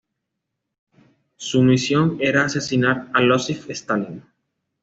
Su 1.35 1.61
misión 1.61 2.17
era 2.21 2.45
asesinar 2.45 3.11
a 3.13 3.21
Iósif 3.21 3.69
Stalin. 3.69 4.23